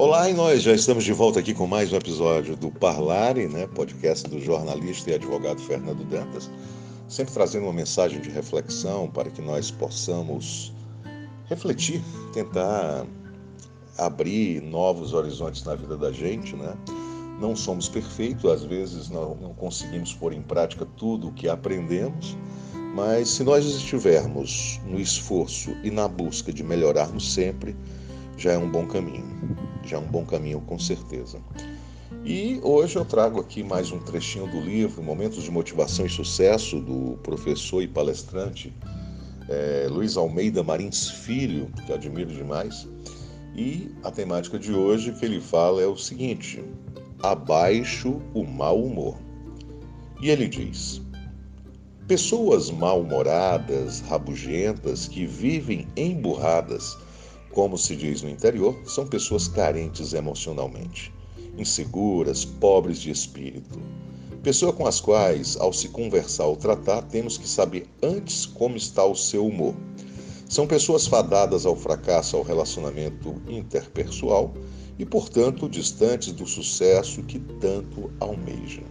[0.00, 3.66] Olá, e nós já estamos de volta aqui com mais um episódio do Parlare, né,
[3.66, 6.50] podcast do jornalista e advogado Fernando Dantas,
[7.06, 10.72] sempre trazendo uma mensagem de reflexão para que nós possamos
[11.50, 12.02] refletir,
[12.32, 13.06] tentar
[13.98, 16.74] abrir novos horizontes na vida da gente, né?
[17.38, 22.38] Não somos perfeitos, às vezes não, não conseguimos pôr em prática tudo o que aprendemos,
[22.94, 27.76] mas se nós estivermos no esforço e na busca de melhorarmos sempre,
[28.38, 29.59] já é um bom caminho.
[29.84, 31.38] Já é um bom caminho, com certeza.
[32.24, 36.80] E hoje eu trago aqui mais um trechinho do livro Momentos de Motivação e Sucesso,
[36.80, 38.72] do professor e palestrante
[39.50, 42.88] é, Luiz Almeida Marins Filho, que admiro demais.
[43.54, 46.64] E a temática de hoje que ele fala é o seguinte:
[47.22, 49.16] abaixo o mau humor.
[50.22, 51.02] E ele diz:
[52.06, 56.96] Pessoas mal-humoradas, rabugentas, que vivem emburradas,
[57.52, 61.12] como se diz no interior, são pessoas carentes emocionalmente,
[61.58, 63.78] inseguras, pobres de espírito.
[64.42, 69.04] Pessoa com as quais, ao se conversar ou tratar, temos que saber antes como está
[69.04, 69.74] o seu humor.
[70.48, 74.54] São pessoas fadadas ao fracasso ao relacionamento interpessoal
[74.98, 78.84] e, portanto, distantes do sucesso que tanto almejam.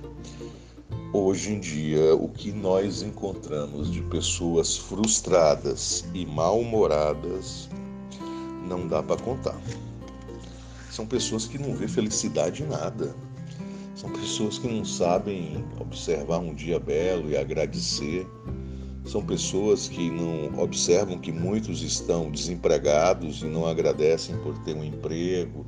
[1.11, 7.67] Hoje em dia, o que nós encontramos de pessoas frustradas e mal-humoradas
[8.67, 9.59] não dá para contar.
[10.89, 13.15] São pessoas que não vê felicidade em nada.
[13.95, 18.27] São pessoas que não sabem observar um dia belo e agradecer.
[19.05, 24.83] São pessoas que não observam que muitos estão desempregados e não agradecem por ter um
[24.83, 25.65] emprego,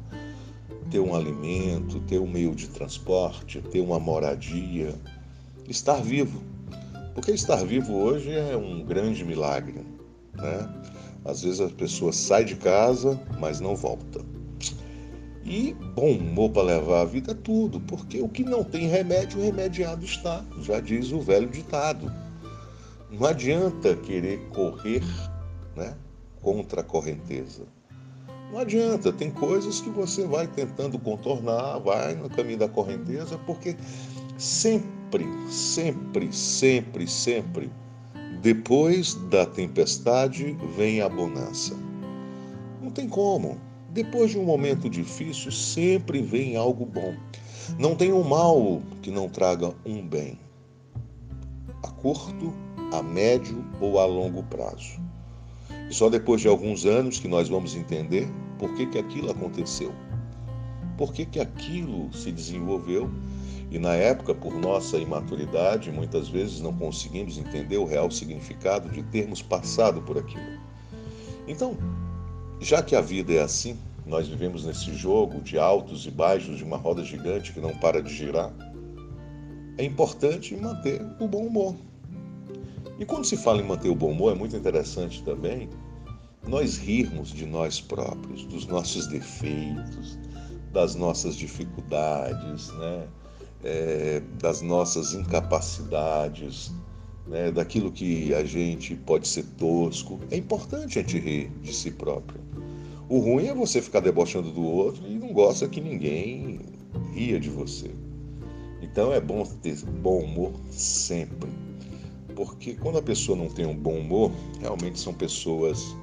[0.90, 4.94] ter um alimento, ter um meio de transporte, ter uma moradia,
[5.68, 6.42] estar vivo.
[7.14, 9.86] Porque estar vivo hoje é um grande milagre,
[10.34, 10.70] né?
[11.24, 14.22] Às vezes a pessoa sai de casa, mas não volta.
[15.44, 19.42] E bom humor para levar a vida é tudo, porque o que não tem remédio,
[19.42, 22.12] remediado está, já diz o velho ditado.
[23.10, 25.04] Não adianta querer correr
[25.76, 25.96] né,
[26.42, 27.64] contra a correnteza.
[28.52, 33.76] Não adianta, tem coisas que você vai tentando contornar, vai no caminho da correnteza, porque
[34.38, 37.72] sempre, sempre, sempre, sempre
[38.42, 41.78] depois da tempestade vem a bonança.
[42.82, 43.60] Não tem como.
[43.92, 47.14] Depois de um momento difícil, sempre vem algo bom.
[47.78, 50.40] Não tem um mal que não traga um bem.
[51.84, 52.52] A curto,
[52.92, 55.00] a médio ou a longo prazo.
[55.88, 58.28] E só depois de alguns anos que nós vamos entender
[58.58, 59.94] por que, que aquilo aconteceu.
[60.98, 63.08] Por que, que aquilo se desenvolveu
[63.72, 69.02] e na época, por nossa imaturidade, muitas vezes não conseguimos entender o real significado de
[69.04, 70.60] termos passado por aquilo.
[71.48, 71.78] Então,
[72.60, 76.66] já que a vida é assim, nós vivemos nesse jogo de altos e baixos de
[76.66, 78.52] uma roda gigante que não para de girar,
[79.78, 81.74] é importante manter o bom humor.
[83.00, 85.70] E quando se fala em manter o bom humor, é muito interessante também
[86.46, 90.20] nós rirmos de nós próprios, dos nossos defeitos,
[90.74, 93.08] das nossas dificuldades, né?
[93.64, 96.72] É, das nossas incapacidades,
[97.28, 100.20] né, daquilo que a gente pode ser tosco.
[100.30, 102.42] É importante a gente rir de si próprio.
[103.08, 106.60] O ruim é você ficar debochando do outro e não gosta que ninguém
[107.14, 107.92] ria de você.
[108.82, 111.50] Então é bom ter bom humor sempre.
[112.36, 115.96] Porque quando a pessoa não tem um bom humor, realmente são pessoas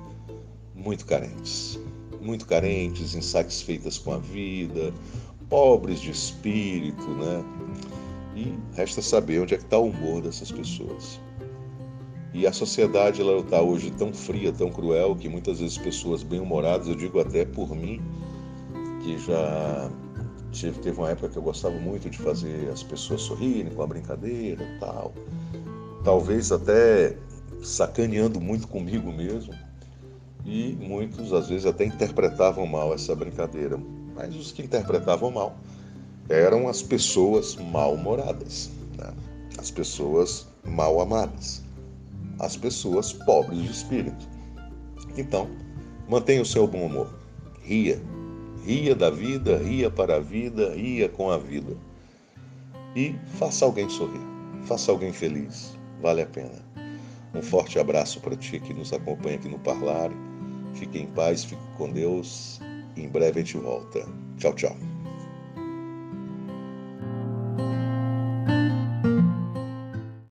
[0.74, 1.78] muito carentes.
[2.20, 4.92] Muito carentes, insatisfeitas com a vida,
[5.48, 7.44] pobres de espírito, né?
[8.36, 11.20] E resta saber onde é que está o humor dessas pessoas.
[12.32, 16.86] E a sociedade ela está hoje tão fria, tão cruel, que muitas vezes pessoas bem-humoradas,
[16.86, 18.00] eu digo até por mim,
[19.02, 19.90] que já
[20.52, 23.86] tive, teve uma época que eu gostava muito de fazer as pessoas sorrirem com a
[23.86, 25.12] brincadeira e tal.
[26.04, 27.16] Talvez até
[27.62, 29.52] sacaneando muito comigo mesmo.
[30.44, 33.78] E muitos, às vezes, até interpretavam mal essa brincadeira
[34.18, 35.56] mas os que interpretavam mal
[36.28, 38.68] eram as pessoas mal-humoradas,
[38.98, 39.14] né?
[39.56, 41.62] as pessoas mal amadas,
[42.40, 44.28] as pessoas pobres de espírito.
[45.16, 45.48] Então,
[46.08, 47.14] mantenha o seu bom humor,
[47.62, 48.02] ria,
[48.64, 51.76] ria da vida, ria para a vida, ria com a vida.
[52.96, 54.20] E faça alguém sorrir,
[54.64, 56.66] faça alguém feliz, vale a pena.
[57.34, 60.14] Um forte abraço para ti que nos acompanha aqui no Parlare.
[60.74, 62.60] Fique em paz, fique com Deus
[63.02, 64.04] em breve a gente volta.
[64.38, 64.97] Tchau, tchau.